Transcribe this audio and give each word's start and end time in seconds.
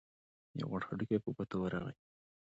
يو 0.59 0.67
غټ 0.71 0.83
هډوکی 0.89 1.17
په 1.23 1.29
ګوتو 1.35 1.55
ورغی. 1.61 1.95